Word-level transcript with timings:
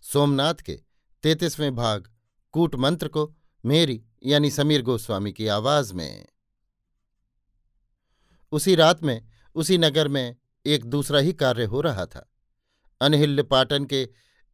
सोमनाथ 0.00 0.54
के 0.54 0.80
तैतीसवें 1.22 1.74
भाग 1.74 2.12
कूट 2.52 2.74
मंत्र 2.74 3.08
को 3.08 3.36
मेरी 3.64 4.04
यानी 4.26 4.50
समीर 4.50 4.82
गोस्वामी 4.82 5.32
की 5.32 5.46
आवाज़ 5.46 5.94
में। 5.94 6.26
उसी 8.52 8.74
रात 8.74 9.02
में, 9.02 9.28
उसी 9.54 9.78
नगर 9.78 10.08
में 10.08 10.36
एक 10.66 10.84
दूसरा 10.84 11.18
ही 11.18 11.32
कार्य 11.32 11.64
हो 11.64 11.80
रहा 11.80 12.06
था। 12.06 12.32
अनहिल्य 13.00 13.42
पाटन 13.42 13.84
के 13.84 14.08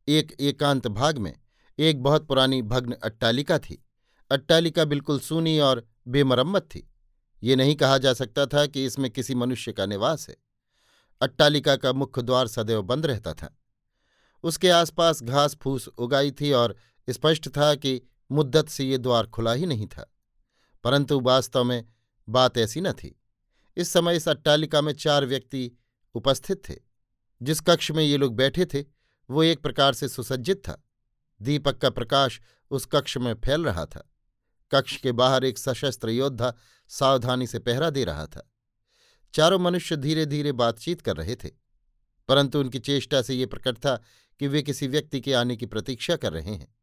एक 0.08 0.36
एकांत 0.40 0.86
भाग 0.86 1.18
में 1.18 1.40
एक 1.78 2.02
बहुत 2.02 2.26
पुरानी 2.26 2.62
भग्न 2.62 2.92
अट्टालिका 2.92 3.58
थी। 3.58 3.86
अट्टालिका 4.30 4.84
बिल्कुल 4.84 5.20
सूनी 5.20 5.58
और 5.58 5.88
बेमरम्मत 6.08 6.62
थी। 6.62 6.90
ये 7.42 7.56
नहीं 7.56 7.76
कहा 7.76 7.98
जा 7.98 8.12
सकता 8.12 8.46
था 8.46 8.66
कि 8.66 8.84
इसमें 8.84 9.10
किसी 9.10 9.34
मनुष्य 9.34 9.72
का 9.72 9.86
निवास 9.86 10.28
है। 10.28 10.36
अट्टालिका 11.20 11.76
का 11.76 11.92
मुख्य 11.92 12.22
द्वार 12.22 12.46
सदैव 12.46 12.82
बंद 12.82 13.06
रहता 13.06 13.34
था। 13.34 13.58
उसके 14.44 14.70
आसपास 14.70 15.22
घास 15.22 15.54
फूस 15.54 15.88
उगाई 15.88 16.30
थी 16.30 16.52
और 16.52 16.76
स्पष्ट 17.10 17.48
था 17.48 17.74
कि 17.74 18.02
मुद्दत 18.32 18.68
से 18.68 18.84
ये 18.84 18.98
द्वार 18.98 19.26
खुला 19.26 19.52
ही 19.52 19.66
नहीं 19.66 19.86
था। 19.86 20.14
परंतु 20.84 21.20
वास्तव 21.20 21.64
में 21.64 21.88
बात 22.28 22.58
ऐसी 22.58 22.80
न 22.80 22.92
थी। 22.92 23.20
इस 23.76 23.88
समय 23.88 24.16
इस 24.16 24.28
अट्टालिका 24.28 24.80
में 24.80 24.92
चार 24.92 25.26
व्यक्ति 25.26 25.72
उपस्थित 26.14 26.68
थे। 26.68 26.76
जिस 27.42 27.60
कक्ष 27.60 27.90
में 27.90 28.04
ये 28.04 28.16
लोग 28.16 28.36
बैठे 28.36 28.66
थे, 28.66 28.84
वो 29.30 29.42
एक 29.42 29.62
प्रकार 29.62 29.92
से 29.92 30.08
सुसज्जित 30.08 30.58
था। 30.68 30.84
दीपक 31.42 31.78
का 31.78 31.90
प्रकाश 31.90 32.40
उस 32.70 32.86
कक्ष 32.86 33.16
में 33.16 33.34
फैल 33.34 33.64
रहा 33.64 33.86
था। 33.86 34.10
कक्ष 34.70 34.96
के 34.96 35.12
बाहर 35.12 35.44
एक 35.44 35.58
सशस्त्र 35.58 36.10
योद्धा 36.10 36.54
सावधानी 36.88 37.46
से 37.46 37.58
पहरा 37.58 37.90
दे 37.90 38.04
रहा 38.04 38.26
था। 38.26 38.50
चारों 39.34 39.58
मनुष्य 39.58 39.96
धीरे 39.96 40.26
धीरे 40.26 40.52
बातचीत 40.52 41.00
कर 41.00 41.16
रहे 41.16 41.36
थे। 41.36 41.50
परंतु 42.28 42.60
उनकी 42.60 42.78
चेष्टा 42.78 43.22
से 43.22 43.34
ये 43.34 43.46
प्रकट 43.46 43.76
था 43.76 44.02
कि 44.40 44.48
वे 44.48 44.62
किसी 44.62 44.86
व्यक्ति 44.86 45.20
के 45.20 45.32
आने 45.32 45.56
की 45.56 45.66
प्रतीक्षा 45.66 46.16
कर 46.16 46.32
रहे 46.32 46.54
हैं। 46.54 46.74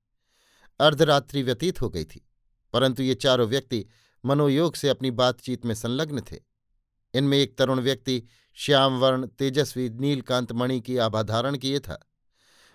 अर्धरात्रि 0.80 1.44
व्यतीत 1.44 1.82
हो 1.82 1.90
गई 1.90 2.04
थी, 2.04 2.26
परंतु 2.74 3.04
ये 3.04 3.16
चारों 3.16 3.48
व्यक्ति 3.48 3.86
मनोयोग 4.26 4.76
से 4.76 4.90
अपनी 4.90 5.12
बातचीत 5.12 5.66
में 5.66 5.76
संलग्न 5.76 6.22
थे। 6.22 6.40
इनमें 7.14 7.38
एक 7.38 7.58
तरुण 7.58 7.80
व्यक्ति, 7.80 8.24
श्यामवर्ण, 8.54 9.28
तेजस्वी, 9.28 9.90
नीलकांत 9.90 10.52
मणि 10.52 10.80
की 10.82 10.98
आभा 10.98 11.24
धारण 11.24 11.58
किए 11.58 11.80
था। 11.80 12.00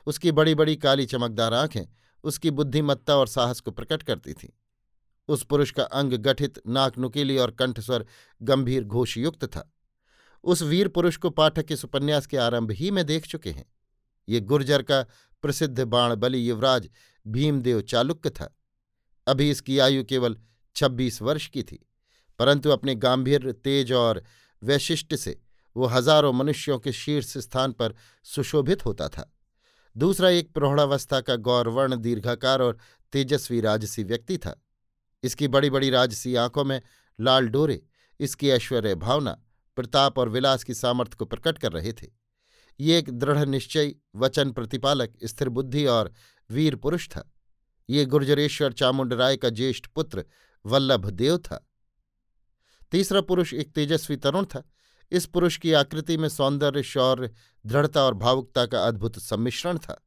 उसकी 0.06 0.32
बड़ी 0.32 0.54
बड़ी 0.54 0.76
काली 0.76 1.06
चमकदार 1.06 1.54
आँखें 1.54 1.84
उसकी 2.24 2.50
बुद्धिमत्ता 2.50 3.16
और 3.16 3.26
साहस 3.26 3.60
को 3.60 3.70
प्रकट 3.70 4.02
करती 4.02 4.32
थीं। 4.32 4.48
उस 5.28 5.44
पुरुष 5.44 5.70
का 5.70 5.82
अंग 5.82 6.12
गठित, 6.12 6.60
नाक 6.66 6.98
नुकीली 6.98 7.38
और 7.38 7.50
कंठस्वर 7.50 8.06
गंभीर 8.42 8.84
घोषयुक्त 8.84 9.44
था। 9.44 9.72
उस 10.44 10.62
वीर 10.62 10.88
पुरुष 10.88 11.16
को 11.16 11.30
पाठक 11.30 11.66
इस 11.70 11.84
उपन्यास 11.84 12.26
के 12.26 12.36
आरंभ 12.36 12.70
ही 12.70 12.90
में 12.90 13.04
देख 13.06 13.26
चुके 13.26 13.50
हैं। 13.50 13.64
ये 14.28 14.40
गुर्जर 14.42 14.82
का 14.82 15.02
प्रसिद्ध 15.44 15.80
बाणबली 15.80 16.38
युवराज 16.38 16.88
भीमदेव 17.26 17.80
चालुक्य 17.82 18.30
था। 18.30 18.52
अभी 19.26 19.50
इसकी 19.50 19.78
आयु 19.78 20.04
केवल 20.04 20.36
छब्बीस 20.76 21.20
वर्ष 21.22 21.46
की 21.48 21.62
थी, 21.62 21.78
परंतु 22.40 22.70
अपने 22.70 22.94
गांधीर्य 22.96 23.52
तेज 23.54 23.92
और 23.94 24.22
वैशिष्ट 24.62 25.14
से 25.14 25.38
वो 25.76 25.86
हज़ारों 25.86 26.32
मनुष्यों 26.32 26.78
के 26.78 26.92
शीर्ष 26.94 27.36
स्थान 27.38 27.72
पर 27.72 27.94
सुशोभित 28.26 28.84
होता 28.86 29.08
था। 29.08 29.30
दूसरा 29.96 30.28
एक 30.30 30.52
प्रौढ़ावस्था 30.52 31.20
का 31.20 31.36
गौरवर्ण, 31.38 31.96
दीर्घाकार 31.96 32.62
और 32.62 32.78
तेजस्वी 33.12 33.60
राजसी 33.60 34.04
व्यक्ति 34.04 34.38
था। 34.38 34.54
इसकी 35.24 35.48
बड़ी 35.48 35.70
बड़ी 35.70 35.90
राजसी 35.90 36.34
आँखों 36.36 36.64
में 36.64 36.80
लाल 37.18 37.48
डोरे, 37.48 37.80
इसकी 38.20 38.50
ऐश्वर्य 38.50 38.94
भावना, 38.96 39.36
प्रताप 39.76 40.18
और 40.18 40.28
विलास 40.28 40.64
की 40.64 40.74
सामर्थ्य 40.74 41.16
को 41.18 41.24
प्रकट 41.26 41.58
कर 41.58 41.72
रहे 41.72 41.92
थे। 41.92 42.06
ये 42.80 42.98
एक 42.98 43.10
दृढ़ 43.10 43.44
निश्चय, 43.44 43.94
वचन 44.16 44.50
प्रतिपालक, 44.50 45.14
स्थिर 45.24 45.48
बुद्धि 45.48 45.86
और 45.86 46.12
वीर 46.50 46.76
पुरुष 46.76 47.08
था। 47.08 47.32
ये 47.90 48.04
गुर्जरेश्वर 48.04 48.72
चामुंड 48.72 49.12
राय 49.12 49.36
का 49.36 49.48
ज्येष्ठ 49.48 49.86
पुत्र 49.86 50.24
वल्लभ 50.66 51.10
देव 51.10 51.38
था। 51.38 51.68
तीसरा 52.90 53.20
पुरुष 53.20 53.54
एक 53.54 53.72
तेजस्वी 53.72 54.16
तरुण 54.16 54.44
था। 54.44 54.70
इस 55.12 55.26
पुरुष 55.26 55.58
की 55.58 55.72
आकृति 55.72 56.16
में 56.16 56.28
सौंदर्य, 56.28 56.82
शौर्य, 56.82 57.30
दृढ़ता 57.66 58.02
और 58.02 58.14
भावुकता 58.14 58.66
का 58.66 58.86
अद्भुत 58.86 59.18
सम्मिश्रण 59.18 59.78
था। 59.78 60.06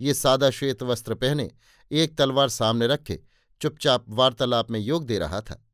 ये 0.00 0.14
सादा 0.14 0.50
श्वेत 0.50 0.82
वस्त्र 0.82 1.14
पहने, 1.14 1.50
एक 1.92 2.18
तलवार 2.18 2.48
सामने 2.48 2.86
रखे, 2.86 3.22
चुपचाप 3.60 4.04
वार्तालाप 4.08 4.70
में 4.70 4.80
योग 4.80 5.06
दे 5.06 5.18
रहा 5.18 5.40
था। 5.40 5.68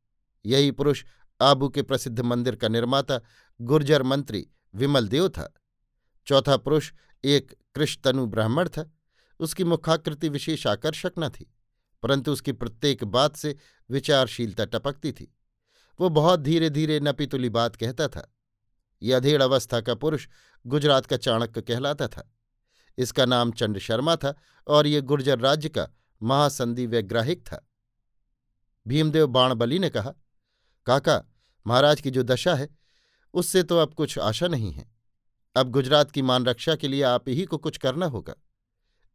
यही 0.46 0.70
पुरुष 0.70 1.04
आबू 1.40 1.68
के 1.68 1.82
प्रसिद्ध 1.82 2.20
मंदिर 2.20 2.56
का 2.56 2.68
निर्माता, 2.68 3.20
गुर्जर 3.60 4.02
मंत्री 4.02 4.46
विमल 4.74 5.08
देव 5.08 5.28
था। 5.28 5.54
चौथा 6.26 6.56
पुरुष 6.56 6.92
एक 7.24 7.54
कृष्णतनु 7.74 8.26
ब्राह्मण 8.26 8.68
था। 8.68 8.90
उसकी 9.40 9.64
मुखाकृति 9.64 10.28
विशेष 10.28 10.66
आकर्षक 10.66 11.12
न 11.18 11.28
थी, 11.28 11.46
परंतु 12.02 12.32
उसकी 12.32 12.52
प्रत्येक 12.52 13.04
बात 13.04 13.36
से 13.36 13.56
विचारशीलता 13.90 14.64
टपकती 14.64 15.12
थी। 15.12 15.32
वो 16.00 16.08
बहुत 16.08 16.40
धीरे 16.40 16.70
धीरे 16.70 16.98
नपीतुली 17.00 17.48
बात 17.48 17.76
कहता 17.76 18.08
था। 18.08 18.32
यह 19.02 19.16
अधेड़ 19.16 19.42
अवस्था 19.42 19.80
का 19.80 19.94
पुरुष 19.94 20.26
गुजरात 20.64 21.06
का 21.06 21.16
चाणक्य 21.16 21.62
कहलाता 21.62 22.08
था। 22.08 22.30
इसका 22.98 23.24
नाम 23.24 23.50
चंड 23.52 23.78
शर्मा 23.78 24.16
था 24.16 24.34
और 24.66 24.86
ये 24.86 25.00
गुर्जर 25.00 25.38
राज्य 25.38 25.68
का 25.68 25.88
महासंधि 26.22 26.86
वैग्राहिक 26.86 27.42
था। 27.42 27.66
भीमदेव 28.86 29.26
बाणबली 29.26 29.78
ने 29.78 29.90
कहा, 29.90 30.12
काका, 30.86 31.22
महाराज 31.66 32.00
की 32.00 32.10
जो 32.10 32.22
दशा 32.22 32.54
है, 32.54 32.68
उससे 33.34 33.62
तो 33.62 33.78
अब 33.78 33.94
कुछ 33.94 34.18
आशा 34.18 34.48
नहीं 34.48 34.72
है। 34.72 34.95
अब 35.56 35.70
गुजरात 35.70 36.10
की 36.10 36.22
मान 36.22 36.46
रक्षा 36.46 36.74
के 36.76 36.88
लिए 36.88 37.02
आप 37.02 37.28
ही 37.28 37.44
को 37.44 37.58
कुछ 37.58 37.76
करना 37.76 38.06
होगा। 38.06 38.34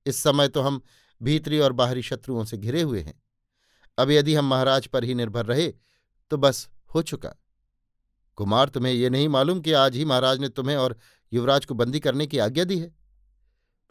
इस 0.06 0.18
समय 0.18 0.48
तो 0.48 0.62
हम 0.62 0.82
भीतरी 1.22 1.60
और 1.60 1.74
बाहरी 1.74 2.02
शत्रुओं 2.02 2.44
से 2.46 2.58
घिरे 2.58 2.82
हुए 2.82 3.02
हैं। 3.02 3.14
अब 3.98 4.12
यदि 4.12 4.36
हम 4.36 4.46
महाराज 4.46 4.88
पर 4.88 5.04
ही 5.04 5.14
निर्भर 5.14 5.46
रहे 5.46 5.68
तो 6.32 6.38
बस 6.38 6.70
हो 6.96 7.02
चुका। 7.02 7.36
कुमार, 8.38 8.70
तुम्हें 8.70 8.94
यह 8.94 9.10
नहीं 9.10 9.28
मालूम 9.30 9.60
कि 9.62 9.72
आज 9.74 9.96
ही 9.96 10.06
महाराज 10.06 10.40
ने 10.40 10.50
तुम्हें 10.50 10.76
और 10.76 10.98
युवराज 11.32 11.66
को 11.66 11.74
बंदी 11.74 12.00
करने 12.00 12.28
की 12.28 12.38
आज्ञा 12.38 12.64
दी 12.64 12.80
है? 12.80 12.92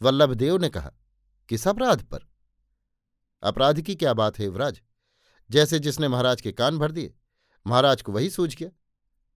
वल्लभदेव 0.01 0.57
ने 0.57 0.69
कहा, 0.69 0.91
किस 1.49 1.67
अपराध 1.69 2.03
पर? 2.03 2.27
अपराध 3.43 3.81
की 3.81 3.95
क्या 3.95 4.15
बात 4.15 4.39
है 4.39 4.45
युवराज? 4.45 4.81
जैसे 5.51 5.79
जिसने 5.79 6.09
महाराज 6.09 6.41
के 6.41 6.53
कान 6.53 6.79
भर 6.79 6.93
दिए, 6.93 7.15
महाराज 7.67 8.03
को 8.03 8.13
वही 8.13 8.31
सूझ 8.31 8.55
गया। 8.57 8.71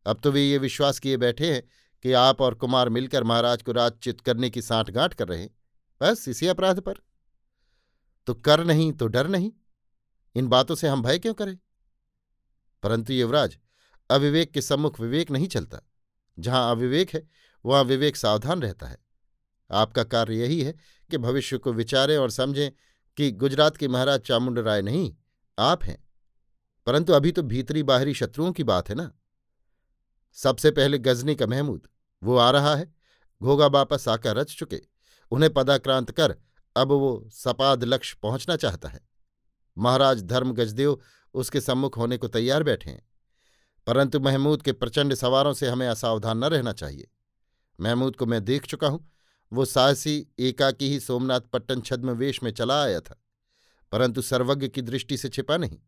अब 0.06 0.20
तो 0.20 0.32
वे 0.32 0.43
ये 0.43 0.58
विश्वास 0.58 0.99
किए 0.99 1.17
बैठे 1.17 1.52
हैं 1.52 1.62
कि 2.04 2.12
आप 2.12 2.40
और 2.40 2.54
कुमार 2.54 2.88
मिलकर 2.88 3.24
महाराज 3.24 3.62
को 3.62 3.72
राजचित 3.72 4.20
करने 4.20 4.50
की 4.50 4.62
साठगांठ 4.62 5.14
कर 5.14 5.28
रहे 5.28 5.48
बस 6.00 6.28
इसी 6.28 6.46
अपराध 6.46 6.80
पर। 6.80 6.94
तो 8.26 8.34
कर 8.34 8.64
नहीं 8.64 8.92
तो 8.92 9.06
डर 9.06 9.28
नहीं। 9.28 9.52
इन 10.34 10.46
बातों 10.46 10.74
से 10.74 10.88
हम 10.88 11.02
भय 11.02 11.18
क्यों 11.18 11.34
करें? 11.34 11.58
परंतु 12.82 13.12
युवराज, 13.12 13.58
अविवेक 14.10 14.52
के 14.52 14.62
सम्मुख 14.62 15.00
विवेक 15.00 15.30
नहीं 15.30 15.48
चलता। 15.48 15.80
जहाँ 16.38 16.70
अविवेक 16.70 17.10
है, 17.10 17.28
वहाँ 17.64 17.84
विवेक 17.84 18.16
सावधान 18.16 18.62
रहता 18.62 18.86
है। 18.86 18.98
आपका 19.70 20.04
कार्य 20.04 20.34
यही 20.34 20.62
है 20.62 20.72
कि 21.10 21.18
भविष्य 21.18 21.58
को 21.58 21.72
विचारें 21.72 22.18
और 22.18 22.30
समझें 22.30 22.70
कि 23.16 23.30
गुजरात 23.30 23.76
के 23.76 23.88
महाराज 23.88 24.20
चामुंड 24.20 24.58
राय 24.58 24.82
नहीं, 24.82 25.16
आप 25.58 25.84
हैं। 25.84 26.04
परंतु 26.86 27.12
अभी 27.12 27.32
तो 27.32 27.42
भीतरी 27.42 27.82
बाहरी 27.82 28.14
शत्रुओं 28.14 28.52
की 28.52 28.64
बात 28.64 28.88
है 28.88 28.94
ना। 28.94 29.12
सबसे 30.32 30.70
पहले 30.70 30.98
गजनी 30.98 31.34
का 31.34 31.46
महमूद। 31.46 31.86
वो 32.24 32.36
आ 32.36 32.50
रहा 32.50 32.76
है। 32.76 32.94
घोगा 33.42 33.66
वापस 33.66 34.08
आकर 34.08 34.36
रच 34.36 34.56
चुके। 34.56 34.80
उन्हें 35.30 35.54
पदाक्रांत 35.54 36.10
कर 36.10 36.36
अब 36.76 36.88
वो 36.88 37.28
सपाद 37.32 37.84
लक्ष्य 37.84 38.18
पहुँचना 38.22 38.56
चाहता 38.56 38.88
है। 38.88 39.00
महाराज 39.78 40.22
धर्म 40.22 40.52
गजदेव 40.52 41.00
उसके 41.34 41.60
सम्मुख 41.60 41.96
होने 41.96 42.16
को 42.16 42.28
तैयार 42.28 42.62
बैठे 42.62 42.90
हैं। 42.90 43.08
परंतु 43.86 44.20
महमूद 44.20 44.62
के 44.62 44.72
प्रचंड 44.72 45.14
सवारों 45.14 45.52
से 45.52 45.68
हमें 45.68 45.88
असावधान 45.88 46.38
न 46.38 46.44
रहना 46.44 46.72
चाहिए। 46.72 47.10
महमूद 47.80 48.16
को 48.16 48.26
मैं 48.26 48.44
देख 48.44 48.66
चुका 48.66 48.88
हूँ। 48.88 49.12
वो 49.52 49.64
साहसी, 49.64 50.26
एकाकी 50.38 50.88
ही 50.88 51.00
सोमनाथ 51.00 51.40
पट्टन 51.40 51.80
छद्म 51.80 52.10
वेश 52.10 52.42
में 52.42 52.50
चला 52.50 52.82
आया 52.82 53.00
था। 53.00 53.22
परंतु 53.92 54.22
सर्वज्ञ 54.22 54.68
की 54.68 54.82
दृष्टि 54.82 55.16
से 55.16 55.28
छिपा 55.28 55.56
नहीं। 55.56 55.78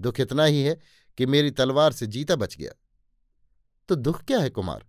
दुख 0.00 0.20
इतना 0.20 0.44
ही 0.44 0.62
है 0.62 0.80
कि 1.18 1.26
मेरी 1.26 1.50
तलवार 1.50 1.92
से 1.92 2.06
जीता 2.06 2.36
बच 2.36 2.56
गया। 2.56 2.72
तो 3.88 3.94
दुख 3.94 4.22
क्या 4.22 4.38
है 4.38 4.50
कुमार? 4.50 4.87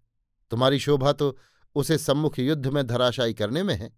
तुम्हारी 0.52 0.80
शोभा 0.80 1.14
तो 1.14 1.38
उसे 1.76 1.98
सम्मुख 1.98 2.40
युद्ध 2.40 2.68
में 2.68 2.88
धराशायी 2.88 3.34
करने 3.34 3.64
में 3.64 3.76
है। 3.76 3.94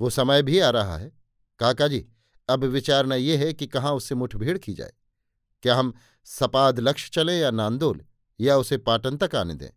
वो 0.00 0.10
समय 0.10 0.42
भी 0.42 0.58
आ 0.58 0.70
रहा 0.70 0.96
है। 0.96 1.12
काका 1.58 1.88
जी 1.88 2.08
अब 2.48 2.64
विचारना 2.64 3.14
ये 3.14 3.36
है 3.36 3.52
कि 3.52 3.66
कहाँ 3.66 3.92
उससे 3.92 4.14
मुठभेड़ 4.14 4.58
की 4.58 4.74
जाए। 4.74 4.92
क्या 5.62 5.76
हम 5.76 5.94
सपाद 6.24 6.80
लक्ष्य 6.80 7.10
चलें 7.12 7.38
या 7.40 7.50
नांदोल, 7.50 8.04
या 8.40 8.56
उसे 8.56 8.78
पाटन 8.78 9.16
तक 9.16 9.34
आने 9.34 9.54
दें? 9.54 9.68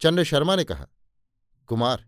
चंद्र 0.00 0.24
शर्मा 0.24 0.56
ने 0.56 0.64
कहा, 0.64 0.86
कुमार, 1.66 2.06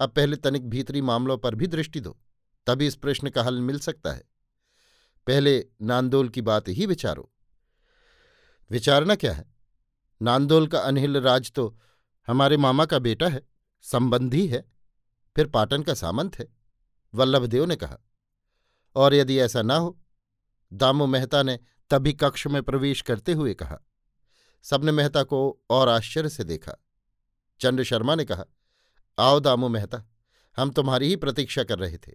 अब 0.00 0.10
पहले 0.10 0.36
तनिक 0.36 0.68
भीतरी 0.70 1.00
मामलों 1.00 1.38
पर 1.38 1.54
भी 1.54 1.66
दृष्टि 1.66 2.00
दो, 2.00 2.18
तभी 2.66 2.86
इस 2.86 2.94
प्रश्न 2.94 3.30
का 3.30 3.42
हल 3.42 3.60
मिल 3.60 3.78
सकता 3.78 4.12
है। 4.12 4.22
पहले 5.26 5.66
नांदोल 5.82 6.28
की 6.28 6.42
बात 6.42 6.68
ही 6.68 6.86
विचारो। 6.86 7.32
विचारना 8.70 9.14
क्या 9.14 9.32
है? 9.32 9.54
नांदोल 10.22 10.66
का 10.66 10.78
अनहिल 10.78 11.16
राज 11.16 11.52
तो 11.52 11.78
हमारे 12.26 12.56
मामा 12.56 12.84
का 12.84 12.98
बेटा 12.98 13.28
है, 13.28 13.42
संबंधी 13.82 14.46
है, 14.46 14.72
फिर 15.36 15.46
पाटन 15.46 15.82
का 15.82 15.94
सामंत 15.94 16.38
है, 16.38 16.48
वल्लभदेव 17.14 17.64
ने 17.64 17.76
कहा। 17.76 17.98
और 18.96 19.14
यदि 19.14 19.38
ऐसा 19.38 19.62
ना 19.62 19.76
हो, 19.76 20.00
दामू 20.72 21.06
मेहता 21.06 21.42
ने 21.42 21.58
तभी 21.90 22.12
कक्ष 22.12 22.46
में 22.46 22.62
प्रवेश 22.62 23.02
करते 23.02 23.32
हुए 23.32 23.54
कहा। 23.54 23.78
सबने 24.62 24.92
मेहता 24.92 25.22
को 25.22 25.64
और 25.70 25.88
आश्चर्य 25.88 26.28
से 26.28 26.44
देखा। 26.44 26.72
चंद्र 27.60 27.84
शर्मा 27.84 28.14
ने 28.14 28.24
कहा, 28.24 28.44
आओ 29.18 29.40
दामू 29.40 29.68
मेहता, 29.68 30.02
हम 30.56 30.70
तुम्हारी 30.70 31.08
ही 31.08 31.16
प्रतीक्षा 31.16 31.64
कर 31.64 31.78
रहे 31.78 31.96
थे, 31.96 32.12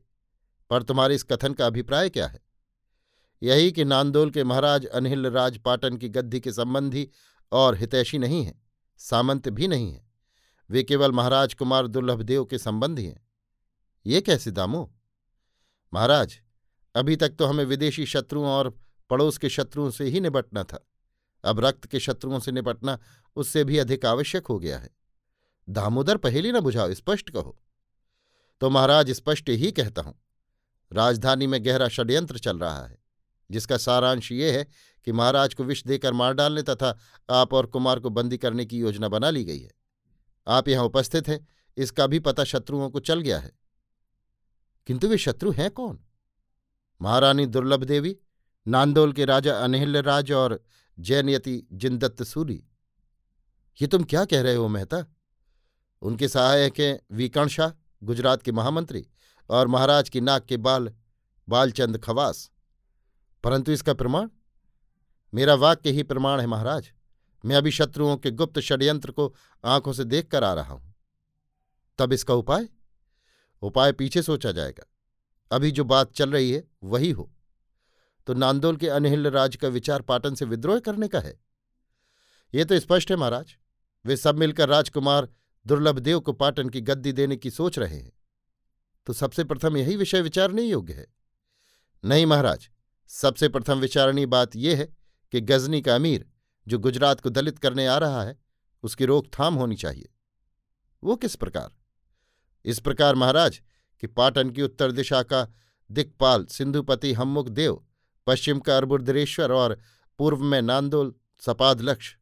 पर 0.70 0.84
तुम्हारे 0.84 1.16
इस 1.16 1.24
कथन 1.24 1.54
का 1.54 1.68
अभिप्राय 1.68 2.10
क्या 2.10 2.28
है? 2.28 2.40
यही 3.44 3.72
कि 3.72 3.86
नांदोल 3.86 4.32
के 4.32 4.44
महाराज 4.44 4.86
अनहिल 4.86 5.28
राज 5.28 5.58
पाटन 5.58 5.98
की 5.98 6.10
गद्दी 6.10 6.40
के 6.40 6.52
संबंधी 6.52 7.10
और 7.52 7.76
हितैषी 7.76 8.18
नहीं 8.18 8.44
है। 8.46 8.61
सामंत 9.02 9.50
भी 9.50 9.68
नहीं 9.68 9.92
है। 9.94 10.04
वे 10.70 10.84
केवल 10.84 11.12
महाराज 11.12 11.54
कुमार 11.54 11.88
दुर्लभदेव 11.88 12.46
के 12.46 12.58
संबंधी 12.58 13.06
हैं। 13.06 13.20
ये 14.06 14.22
कैसे 14.22 14.52
दामो? 14.52 14.92
महाराज, 15.94 16.40
अभी 16.96 17.16
तक 17.16 17.36
तो 17.40 17.46
हमें 17.46 17.64
विदेशी 17.66 18.06
शत्रुओं 18.06 18.48
और 18.48 18.70
पड़ोस 19.10 19.38
के 19.38 19.50
शत्रुओं 19.50 19.90
से 19.90 20.06
ही 20.06 20.20
निपटना 20.20 20.64
था। 20.64 20.86
अब 21.44 21.60
रक्त 21.60 21.86
के 21.86 22.00
शत्रुओं 22.00 22.40
से 22.40 22.52
निपटना 22.52 22.98
उससे 23.38 23.64
भी 23.64 23.78
अधिक 23.78 24.06
आवश्यक 24.06 24.48
हो 24.48 24.58
गया 24.60 24.78
है। 24.80 24.90
दामोदर 25.68 26.18
पहेली 26.18 26.52
न 26.52 26.60
बुझाओ, 26.60 26.94
स्पष्ट 26.94 27.30
कहो। 27.30 27.58
तो 28.62 28.70
महाराज, 28.70 29.12
स्पष्ट 29.12 29.50
ही 29.50 29.72
कहता 29.72 30.02
हूँ, 30.02 30.14
राजधानी 30.92 31.48
में 31.48 31.64
गहरा 31.66 31.88
षड्यंत्र 31.90 32.38
चल 32.38 32.60
रहा 32.60 32.86
है, 32.86 32.98
जिसका 33.50 33.78
सारांश 33.78 34.32
ये 34.32 34.52
है 34.52 34.66
कि 35.06 35.12
महाराज 35.12 35.54
को 35.54 35.64
विष 35.64 35.84
देकर 35.84 36.14
मार 36.14 36.34
डालने 36.34 36.62
तथा 36.62 36.98
आप 37.30 37.54
और 37.54 37.66
कुमार 37.66 38.00
को 38.00 38.10
बंदी 38.10 38.38
करने 38.38 38.66
की 38.66 38.78
योजना 38.78 39.08
बना 39.08 39.30
ली 39.30 39.44
गई 39.44 39.60
है। 39.60 39.72
आप 40.48 40.68
यहाँ 40.68 40.86
उपस्थित 40.86 41.28
हैं, 41.28 41.48
इसका 41.78 42.08
भी 42.08 42.20
पता 42.20 42.44
शत्रुओं 42.44 42.90
को 42.90 43.00
चल 43.00 43.22
गया 43.22 43.40
है। 43.40 43.52
किंतु 44.88 45.08
वे 45.08 45.18
शत्रु 45.18 45.52
हैं 45.52 45.72
कौन? 45.72 46.06
महारानी 47.02 47.46
दुर्लभ 47.46 47.84
देवी, 47.84 48.18
नांदोल 48.68 49.14
के 49.14 49.26
राजा 49.26 49.60
अनहिल्य 49.60 50.02
राज 50.02 50.32
और 50.32 50.64
जैनयति 51.00 51.68
जिंदत्त 51.74 52.24
सूरी। 52.24 52.64
ये 53.82 53.88
तुम 53.88 54.04
क्या 54.04 54.26
कह 54.26 54.42
रहे 54.42 54.56
हो 54.56 54.68
मेहता? 54.68 55.06
उनके 56.02 56.28
सहायक 56.28 56.80
हैं 56.80 57.00
वीकण 57.12 57.48
शाह, 57.48 57.72
गुजरात 58.04 58.42
के 58.42 58.52
महामंत्री 58.52 59.08
और 59.50 59.68
महाराज 59.68 60.10
की 60.10 60.22
नाक 60.22 60.46
के 60.46 60.58
बाल, 60.58 60.94
बालचंद 61.50 61.98
खवास। 61.98 62.52
परंतु 63.44 63.72
इसका 63.72 63.94
प्रमाण? 63.94 64.30
मेरा 65.34 65.54
वाक्य 65.54 65.92
ही 65.92 66.04
प्रमाण 66.04 66.40
है, 66.40 66.48
महाराज। 66.48 66.92
मैं 67.46 67.56
अभी 67.56 67.72
शत्रुओं 67.72 68.18
के 68.18 68.32
गुप्त 68.32 68.60
षड्यंत्र 68.60 69.12
को 69.12 69.36
आँखों 69.66 69.94
से 69.94 70.04
देख 70.04 70.28
कर 70.28 70.44
आ 70.44 70.54
रहा 70.54 70.74
हूँ। 70.74 70.96
तब 71.98 72.14
इसका 72.14 72.34
उपाय? 72.34 72.70
उपाय 73.62 73.92
पीछे 73.92 74.22
सोचा 74.22 74.52
जाएगा। 74.52 74.86
अभी 75.52 75.72
जो 75.72 75.84
बात 75.84 76.14
चल 76.14 76.32
रही 76.32 76.52
है, 76.52 76.68
वही 76.84 77.12
हो। 77.12 77.32
तो 78.28 78.34
नांदोल 78.34 78.78
के 78.78 78.90
अनहिल 78.90 79.28
राज 79.28 79.56
का 79.56 79.68
विचार 79.68 80.02
पाटन 80.02 80.36
से 80.36 80.46
विद्रोह 80.46 80.80
करने 80.80 81.08
का 81.08 81.20
है? 81.20 81.40
ये 82.56 82.66
तो 82.66 82.80
स्पष्ट 82.80 83.12
है, 83.12 83.18
महाराज। 83.18 83.56
वे 84.06 84.18
सब 84.18 84.36
मिलकर 84.36 84.70
राजकुमार 84.70 85.30
दुर्लभदेव 85.68 86.20
को 86.20 86.34
पाटन 86.34 86.70
की 86.70 86.82
गद्दी 86.82 87.12
देने 87.12 87.36
की 87.36 87.52
सोच 87.52 87.80
रहे 87.80 87.98
हैं। 87.98 88.12
तो 89.06 89.14
सबसे 89.14 89.44
प्रथम 89.44 89.78
यही 89.78 89.96
विषय 89.96 90.22
विचारने 90.22 90.62
योग्य 90.62 90.94
है? 90.94 91.08
नहीं, 92.06 92.26
महाराज। 92.26 92.70
सबसे 93.08 93.50
प्रथम 93.50 93.80
विचारणीय 93.80 94.26
बात 94.26 94.56
यह 94.56 94.78
है 94.78 95.01
कि 95.32 95.42
गजनी 95.42 95.82
का 95.82 95.96
अमीर, 95.96 96.30
जो 96.68 96.80
गुजरात 96.80 97.20
को 97.20 97.30
दलित 97.30 97.60
करने 97.60 97.88
आ 97.88 97.98
रहा 97.98 98.24
है, 98.24 98.40
उसकी 98.84 99.06
रोकथाम 99.06 99.56
होनी 99.56 99.76
चाहिए। 99.76 100.14
वो 101.04 101.16
किस 101.16 101.36
प्रकार? 101.36 101.72
इस 102.66 102.80
प्रकार, 102.80 103.16
महाराज, 103.16 103.62
कि 104.00 104.08
पाटन 104.08 104.50
की 104.50 104.62
उत्तर 104.62 104.92
दिशा 104.92 105.24
का 105.24 105.48
दिक्पाल 105.92 106.46
सिंधुपति 106.46 107.14
हम्मुख 107.14 107.50
देव, 107.50 107.86
पश्चिम 108.28 108.60
का 108.60 108.78
अर्बुद्रेश्वर 108.78 109.52
और 109.52 109.80
पूर्व 110.18 110.44
में 110.44 110.62
नांदोल 110.62 111.16
सपाद 111.40 111.82
लक्ष्य 111.82 112.18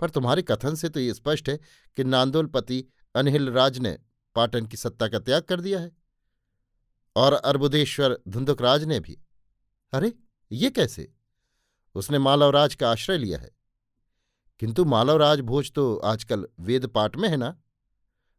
पर 0.00 0.10
तुम्हारे 0.10 0.42
कथन 0.42 0.74
से 0.74 0.88
तो 0.88 1.00
ये 1.00 1.14
स्पष्ट 1.14 1.48
है 1.48 1.56
कि 1.96 2.04
नांदोलपति 2.04 2.84
अनहिल 3.14 3.50
राज 3.50 3.78
ने 3.78 3.98
पाटन 4.34 4.66
की 4.66 4.76
सत्ता 4.76 5.08
का 5.08 5.18
त्याग 5.18 5.42
कर 5.42 5.60
दिया 5.60 5.80
है। 5.80 5.92
और 7.16 7.32
अर्बुदेश्वर 7.32 8.20
धुंधुकराज 8.28 8.84
ने 8.84 9.00
भी। 9.00 9.18
अरे, 9.92 10.12
ये 10.52 10.70
कैसे? 10.70 11.12
उसने 11.94 12.18
मालवराज 12.18 12.74
का 12.74 12.90
आश्रय 12.90 13.18
लिया 13.18 13.38
है। 13.38 13.50
किंतु 14.58 14.84
मालवराज 14.84 15.40
भोज 15.40 15.72
तो 15.72 15.96
आजकल 15.96 16.48
वेद 16.60 16.86
पाठ 16.86 17.16
में 17.16 17.28
है 17.28 17.36
ना? 17.36 17.56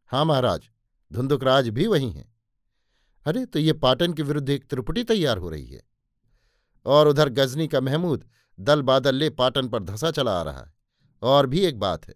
हाँ 0.06 0.24
महाराज, 0.24 0.70
धुंधुकराज 1.12 1.68
भी 1.68 1.86
वही 1.86 2.10
हैं। 2.10 2.34
अरे 3.26 3.46
तो 3.46 3.58
ये 3.58 3.72
पाटन 3.72 4.12
के 4.12 4.22
विरुद्ध 4.22 4.50
एक 4.50 4.70
त्रिपुटी 4.70 5.04
तैयार 5.04 5.38
हो 5.38 5.50
रही 5.50 5.66
है। 5.66 5.82
और 6.86 7.08
उधर 7.08 7.28
गजनी 7.28 7.68
का 7.68 7.80
महमूद 7.80 8.28
दल 8.60 8.82
बादल 8.82 9.14
ले 9.14 9.30
पाटन 9.30 9.68
पर 9.68 9.82
धसा 9.82 10.10
चला 10.10 10.40
आ 10.40 10.42
रहा 10.42 10.60
है। 10.60 10.74
और 11.22 11.46
भी 11.46 11.60
एक 11.60 11.78
बात 11.78 12.08
है। 12.08 12.14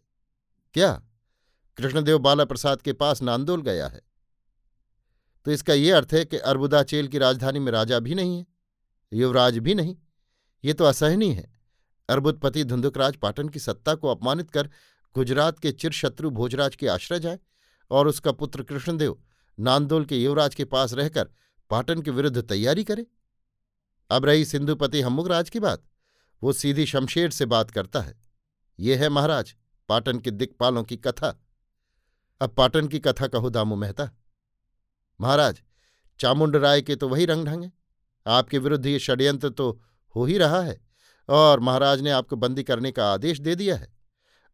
क्या? 0.75 1.03
कृष्णदेव 1.77 2.19
बाला 2.19 2.45
प्रसाद 2.45 2.83
के 2.83 2.93
पास 2.93 3.23
नांदोल 3.23 3.63
गया 3.63 3.89
है। 3.89 4.01
तो 5.45 5.51
इसका 5.51 5.75
ये 5.75 5.91
अर्थ 5.93 6.09
है 6.13 6.25
कि 6.25 6.39
अर्बुदाचेल 6.39 7.09
की 7.09 7.19
राजधानी 7.19 7.59
में 7.59 7.73
राजा 7.73 7.99
भी 7.99 8.15
नहीं 8.15 8.39
है, 8.39 8.47
युवराज 9.13 9.59
भी 9.59 9.75
नहीं। 9.75 9.97
ये 10.65 10.73
तो 10.73 10.85
असहनीय 10.85 11.33
है। 11.33 11.49
अर्बुदपति 12.09 12.65
धुंधुकराज 12.65 13.17
पाटन 13.17 13.49
की 13.49 13.59
सत्ता 13.59 13.95
को 13.95 14.09
अपमानित 14.09 14.51
कर 14.51 14.69
गुजरात 15.15 15.59
के 15.59 15.73
चिरशत्रु 15.73 16.31
भोजराज 16.31 16.77
के 16.77 16.89
आश्रय 16.89 17.21
जाए 17.21 17.39
और 17.91 18.09
उसका 18.09 18.33
पुत्र 18.33 18.63
कृष्णदेव 18.63 19.17
नांदोल 19.59 20.05
के 20.05 20.17
युवराज 20.17 20.55
के 20.55 20.65
पास 20.65 20.93
रहकर 20.93 21.29
पाटन 21.71 22.03
के 22.03 22.11
विरुद्ध 22.11 22.43
तैयारी 22.43 22.85
करे। 22.85 23.07
अब 24.11 24.25
रही 24.25 24.45
सिंधुपति 24.45 25.01
हम्मुगराज 25.01 25.51
की 25.51 25.61
बात, 25.61 25.83
वो 26.43 26.53
सीधी 26.53 26.87
शमशेर 26.87 27.31
से 27.31 27.47
बात 27.47 27.71
करता 27.71 28.01
है। 28.01 28.15
ये 28.79 28.97
है 28.97 29.09
महाराज, 29.09 29.55
पाटन 29.89 30.19
के 30.19 30.31
दिक्पालों 30.31 30.85
की 30.85 30.97
कथा। 30.97 31.39
अब 32.41 32.51
पाटन 32.51 32.89
की 32.89 32.99
कथा 32.99 33.27
कहो 33.27 33.51
दामू 33.51 33.77
मेहता। 33.77 34.11
महाराज, 35.21 35.63
चामुंड 36.21 36.57
राय 36.57 36.83
के 36.83 36.97
तो 36.97 37.09
वही 37.09 37.27
रंग 37.27 37.47
ढंगे 37.47 37.71
आपके 38.27 38.59
विरुद्ध 38.59 38.87
ये 38.87 38.99
षड्यंत्र 38.99 39.51
तो 39.51 39.81
हो 40.15 40.25
ही 40.25 40.39
रहा 40.39 40.61
है 40.61 40.79
और 41.29 41.61
महाराज 41.61 42.01
ने 42.01 42.11
आपको 42.11 42.37
बंदी 42.37 42.63
करने 42.63 42.93
का 42.93 43.13
आदेश 43.13 43.41
दे 43.41 43.55
दिया 43.55 43.77
है। 43.77 43.93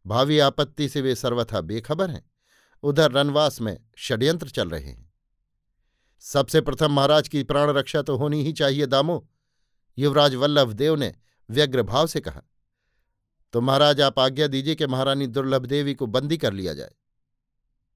भावी 0.05 0.39
आपत्ति 0.39 0.89
से 0.89 1.01
वे 1.01 1.15
सर्वथा 1.15 1.61
बेखबर 1.61 2.09
हैं। 2.09 2.29
उधर 2.83 3.11
रनवास 3.11 3.61
में 3.61 3.77
षड्यंत्र 3.97 4.49
चल 4.49 4.69
रहे 4.69 4.83
हैं। 4.83 5.13
सबसे 6.23 6.61
प्रथम 6.61 6.91
महाराज 6.91 7.27
की 7.27 7.43
प्राण 7.43 7.69
रक्षा 7.69 8.01
तो 8.01 8.15
होनी 8.17 8.43
ही 8.43 8.53
चाहिए 8.53 8.85
दामो, 8.85 9.27
युवराज 9.97 10.35
वल्लभ 10.35 10.73
देव 10.73 10.95
ने 10.95 11.13
व्यग्र 11.49 11.83
भाव 11.83 12.07
से 12.07 12.19
कहा। 12.19 12.41
तो 13.53 13.61
महाराज 13.61 14.01
आप 14.01 14.19
आज्ञा 14.19 14.47
दीजिए 14.47 14.75
कि 14.75 14.87
महारानी 14.87 15.27
दुर्लभ 15.27 15.65
देवी 15.65 15.93
को 15.93 16.05
बंदी 16.05 16.37
कर 16.37 16.53
लिया 16.53 16.73
जाए। 16.73 16.91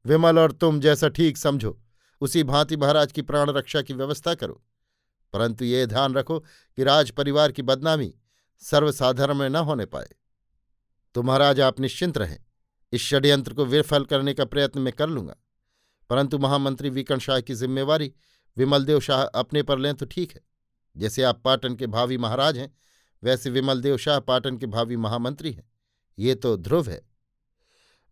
विमल 0.05 0.39
और 0.39 0.51
तुम 0.51 0.79
जैसा 0.79 1.07
ठीक 1.07 1.37
समझो, 1.37 1.77
उसी 2.21 2.43
भांति 2.43 2.77
महाराज 2.77 3.11
की 3.11 3.21
प्राण 3.21 3.49
रक्षा 3.49 3.81
की 3.81 3.93
व्यवस्था 3.93 4.33
करो। 4.35 4.61
परंतु 5.33 5.65
ये 5.65 5.85
ध्यान 5.85 6.13
रखो 6.13 6.39
कि 6.39 6.83
राज 6.83 7.11
परिवार 7.11 7.51
की 7.51 7.61
बदनामी 7.61 8.15
सर्वसाधारण 8.59 9.33
में 9.33 9.49
न 9.49 9.55
होने 9.55 9.85
पाए। 9.85 10.09
तो 11.15 11.23
महाराज 11.23 11.59
आप 11.59 11.79
निश्चिंत 11.79 12.17
रहें। 12.17 12.39
इस 12.91 13.01
षड्यंत्र 13.01 13.53
को 13.53 13.65
विफल 13.65 14.05
करने 14.05 14.33
का 14.33 14.45
प्रयत्न 14.45 14.79
मैं 14.79 14.93
कर 14.93 15.09
लूँगा। 15.09 15.35
परंतु 16.09 16.37
महामंत्री 16.37 16.89
विकण 16.89 17.19
शाह 17.19 17.41
की 17.41 17.55
जिम्मेवारी 17.55 18.13
विमलदेव 18.57 18.99
शाह 18.99 19.23
अपने 19.23 19.63
पर 19.63 19.79
लें 19.79 19.95
तो 19.95 20.05
ठीक 20.05 20.31
है। 20.31 20.41
जैसे 20.97 21.23
आप 21.23 21.41
पाटन 21.45 21.75
के 21.75 21.87
भावी 21.87 22.17
महाराज 22.17 22.57
हैं, 22.57 22.77
वैसे 23.23 23.49
विमलदेव 23.49 23.97
शाह 23.97 24.19
पाटन 24.19 24.57
के 24.57 24.65
भावी 24.65 24.95
महामंत्री 24.95 25.51
हैं। 25.51 25.71
ये 26.19 26.35
तो 26.35 26.57
ध्रुव 26.57 26.89
है। 26.89 27.01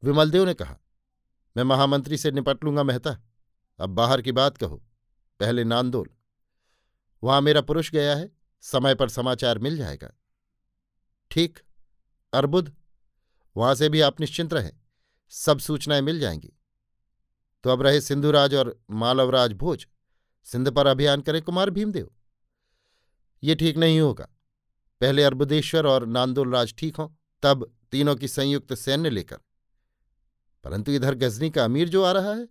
विमलदेव 0.03 0.45
ने 0.45 0.53
कहा, 0.53 0.77
मैं 1.57 1.63
महामंत्री 1.63 2.17
से 2.17 2.31
निपट 2.31 2.63
लूँगा 2.63 2.83
मेहता। 2.83 3.17
अब 3.79 3.89
बाहर 3.89 4.21
की 4.21 4.31
बात 4.31 4.57
कहो। 4.57 4.83
पहले 5.39 5.63
नांदोल। 5.63 6.09
वहाँ 7.23 7.41
मेरा 7.41 7.61
पुरुष 7.61 7.91
गया 7.91 8.15
है, 8.15 8.31
समय 8.61 8.95
पर 8.95 9.09
समाचार 9.09 9.59
मिल 9.59 9.77
जाएगा। 9.77 10.11
ठीक, 11.31 11.59
अर्बुद, 12.33 12.75
वहाँ 13.57 13.75
से 13.75 13.89
भी 13.89 14.01
आप 14.01 14.19
निश्चिंत 14.19 14.53
रहें, 14.53 14.71
सब 15.29 15.59
सूचनाएँ 15.59 16.01
मिल 16.01 16.19
जाएँगी। 16.19 16.53
तो 17.63 17.69
अब 17.69 17.81
रहे 17.81 18.01
सिंधुराज 18.01 18.55
और 18.55 18.83
मालवराज 18.91 19.53
भोज, 19.53 19.87
सिंध 20.43 20.71
पर 20.71 20.87
अभियान 20.87 21.21
करें 21.21 21.41
कुमार 21.41 21.69
भीमदेव। 21.69 22.11
ये 23.43 23.55
ठीक 23.55 23.77
नहीं 23.77 23.99
होगा। 23.99 24.27
पहले 25.01 25.23
अर्बुदेश्वर 25.23 25.87
और 25.87 26.05
नांदोल 26.05 26.53
राज 26.53 26.75
ठीक 26.77 26.95
हों, 26.95 27.09
तब 27.43 27.75
तीनों 27.91 28.15
की 28.15 28.27
संयुक्त 28.27 28.73
सैन्य 28.73 29.09
लेकर। 29.09 29.37
परंतु 30.63 30.91
इधर 30.91 31.15
गजनी 31.15 31.49
का 31.49 31.65
अमीर 31.65 31.89
जो 31.89 32.03
आ 32.03 32.11
रहा 32.11 32.33
है, 32.33 32.47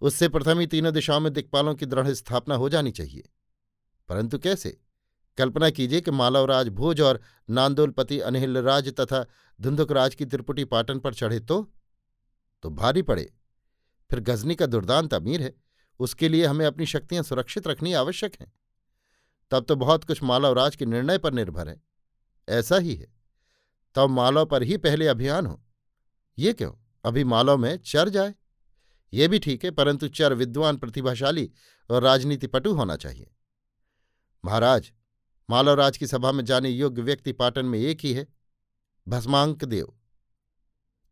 उससे 0.00 0.28
प्रथम 0.28 0.60
ही 0.60 0.66
तीनों 0.66 0.94
दिशाओं 0.94 1.20
में 1.20 1.32
दिक्पालों 1.32 1.74
की 1.74 1.86
दृढ़ 1.86 2.08
स्थापना 2.08 2.54
हो 2.54 2.68
जानी 2.68 2.90
चाहिए। 2.90 3.28
परंतु 4.08 4.38
कैसे? 4.38 4.80
कल्पना 5.38 5.70
कीजिए 5.70 6.00
कि 6.00 6.10
मालवराज 6.10 6.68
भोज 6.68 7.00
और 7.00 7.20
नांदोलपति 7.50 8.20
अनहिलराज 8.20 8.88
तथा 8.88 9.26
धुंधुकराज 9.60 10.14
की 10.14 10.26
त्रिपुटी 10.26 10.64
पाटन 10.64 10.98
पर 10.98 11.14
चढ़े 11.14 11.40
तो? 11.40 11.72
तो 12.62 12.70
भारी 12.70 13.02
पड़े। 13.02 13.34
फिर 14.10 14.20
गजनी 14.20 14.54
का 14.54 14.66
दुर्दांत 14.66 15.14
अमीर 15.14 15.42
है। 15.42 15.54
उसके 15.98 16.28
लिए 16.28 16.46
हमें 16.46 16.66
अपनी 16.66 16.86
शक्तियाँ 16.86 17.22
सुरक्षित 17.22 17.66
रखनी 17.66 17.92
आवश्यक 17.92 18.36
हैं। 18.40 18.52
तब 19.50 19.64
तो 19.64 19.76
बहुत 19.76 20.04
कुछ 20.04 20.22
मालवराज 20.22 20.76
के 20.76 20.86
निर्णय 20.86 21.18
पर 21.18 21.32
निर्भर 21.32 21.68
है। 21.68 21.82
ऐसा 22.48 22.76
ही 22.76 22.94
है। 22.94 23.14
तब 23.94 24.08
मालव 24.10 24.46
पर 24.46 24.62
ही 24.62 24.76
पहले 24.76 25.08
अभियान 25.08 25.46
हो। 25.46 25.64
ये 26.38 26.52
क्यों? 26.52 26.72
अभी 27.04 27.24
मालव 27.24 27.56
में 27.56 27.76
चर 27.76 28.08
जाए। 28.08 28.34
ये 29.12 29.28
भी 29.28 29.38
ठीक 29.38 29.64
है, 29.64 29.70
परंतु 29.70 30.08
चर 30.08 30.34
विद्वान, 30.34 30.76
प्रतिभाशाली 30.76 31.50
और 31.90 32.02
राजनीतिपटु 32.02 32.72
होना 32.72 32.96
चाहिए। 32.96 33.30
महाराज 34.44 34.90
मालवराज 35.48 35.96
की 35.96 36.06
सभा 36.06 36.32
में 36.32 36.44
जाने 36.44 36.70
योग्य 36.70 37.02
व्यक्ति 37.02 37.32
पाटन 37.32 37.66
में 37.66 37.78
एक 37.78 38.00
ही 38.00 38.12
है, 38.12 38.26
भस्मांक 39.06 39.64
देव। 39.64 39.92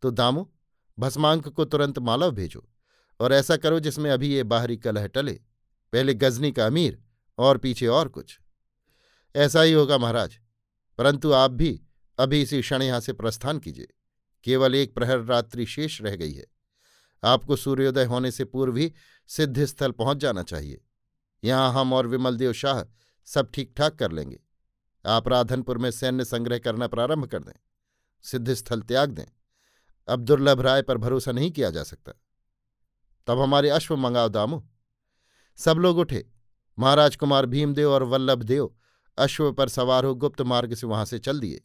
तो 0.02 0.10
दामो, 0.10 0.50
भस्मांक 0.98 1.48
को 1.48 1.64
तुरंत 1.64 1.98
मालव 1.98 2.30
भेजो 2.30 2.64
और 3.20 3.32
ऐसा 3.32 3.56
करो 3.56 3.80
जिसमें 3.80 4.10
अभी 4.10 4.34
ये 4.34 4.42
बाहरी 4.44 4.76
कलह 4.76 5.06
टले, 5.06 5.32
पहले 5.92 6.14
गजनी 6.14 6.52
का 6.52 6.66
अमीर 6.66 6.98
और 7.38 7.58
पीछे 7.58 7.86
और 7.86 8.08
कुछ। 8.08 8.38
ऐसा 9.34 9.62
ही 9.62 9.72
होगा 9.72 9.98
महाराज, 9.98 10.38
परंतु 10.98 11.32
आप 11.32 11.50
भी 11.50 11.80
अभी 12.18 12.40
इसी 12.42 12.60
क्षण 12.60 12.82
यहाँ 12.82 13.00
से 13.00 13.12
प्रस्थान 13.12 13.58
कीजिए, 13.58 13.88
केवल 14.46 14.74
एक 14.74 14.94
प्रहर 14.94 15.20
रात्रि 15.20 15.66
शेष 15.66 16.00
रह 16.02 16.16
गई 16.16 16.32
है। 16.32 16.46
आपको 17.22 17.56
सूर्योदय 17.56 18.04
होने 18.04 18.30
से 18.30 18.44
पूर्व 18.44 18.76
ही 18.76 18.92
सिद्धिस्थल 19.30 19.92
पहुँच 19.92 20.16
जाना 20.16 20.42
चाहिए। 20.42 20.80
यहाँ 21.42 21.72
हम 21.72 21.92
और 21.92 22.06
विमलदेव 22.06 22.52
शाह 22.52 22.82
सब 23.24 23.50
ठीक 23.50 23.72
ठाक 23.76 23.94
कर 23.94 24.12
लेंगे। 24.12 24.40
आप 25.04 25.28
राधनपुर 25.28 25.78
में 25.78 25.90
सैन्य 25.90 26.24
संग्रह 26.24 26.58
करना 26.58 26.86
प्रारंभ 26.86 27.26
कर 27.26 27.42
दें, 27.42 27.52
सिद्धस्थल 28.24 28.82
त्याग 28.82 29.10
दें। 29.10 29.24
अब 30.08 30.20
दुर्लभ 30.20 30.60
राय 30.60 30.82
पर 30.82 30.98
भरोसा 30.98 31.32
नहीं 31.32 31.50
किया 31.50 31.70
जा 31.70 31.82
सकता। 31.82 32.12
तब 33.26 33.40
हमारे 33.40 33.70
अश्व 33.70 33.96
मंगाओ 33.96 34.28
दामो। 34.28 34.66
सब 35.58 35.76
लोग 35.76 35.98
उठे। 35.98 36.24
महाराज 36.78 37.16
कुमार 37.16 37.46
भीमदेव 37.46 37.90
और 37.90 38.02
वल्लभ 38.02 38.42
देव 38.42 38.74
अश्व 39.18 39.52
पर 39.52 39.68
सवार 39.68 40.04
हो 40.04 40.14
गुप्त 40.14 40.40
मार्ग 40.42 40.74
से 40.74 40.86
वहाँ 40.86 41.04
से 41.04 41.18
चल 41.18 41.40
दिए। 41.40 41.60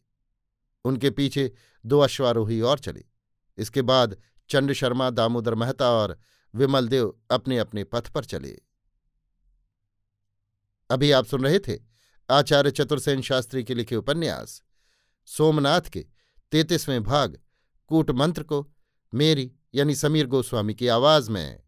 उनके 0.84 1.10
पीछे 1.10 1.52
दो 1.84 1.98
अश्वारोही 1.98 2.60
और 2.60 2.78
चले। 2.78 3.04
इसके 3.58 3.82
बाद 3.82 4.16
चंड 4.50 4.72
शर्मा, 4.72 5.10
दामोदर 5.10 5.54
मेहता 5.54 5.90
और 5.90 6.18
विमलदेव 6.54 7.14
अपने 7.30 7.58
अपने 7.58 7.84
पथ 7.84 8.08
पर 8.08 8.24
चले। 8.24 8.58
अभी 10.90 11.10
आप 11.12 11.26
सुन 11.26 11.44
रहे 11.44 11.58
थे 11.58 11.78
आचार्य 12.30 12.70
चतुर्सेन 12.70 13.22
शास्त्री 13.22 13.64
के 13.64 13.74
लिखे 13.74 13.96
उपन्यास। 13.96 14.62
सोमनाथ 15.26 15.80
के 15.80 16.06
तैतीसवें 16.52 17.02
भाग, 17.02 17.38
कूटमंत्र 17.86 18.42
को 18.42 18.74
मेरी 19.14 19.52
यानी 19.74 19.94
समीर 19.94 20.26
गोस्वामी 20.26 20.74
की 20.74 20.88
आवाज़ 20.88 21.30
में। 21.30 21.62